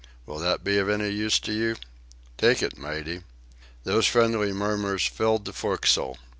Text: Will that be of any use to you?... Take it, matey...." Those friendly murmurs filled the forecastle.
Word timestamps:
Will 0.25 0.39
that 0.39 0.63
be 0.63 0.79
of 0.79 0.89
any 0.89 1.09
use 1.09 1.39
to 1.41 1.51
you?... 1.53 1.75
Take 2.35 2.63
it, 2.63 2.75
matey...." 2.75 3.21
Those 3.83 4.07
friendly 4.07 4.51
murmurs 4.51 5.05
filled 5.05 5.45
the 5.45 5.53
forecastle. 5.53 6.17